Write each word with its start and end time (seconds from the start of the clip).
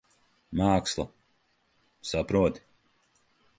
Māksla. 0.61 1.05
Saproti? 2.13 2.65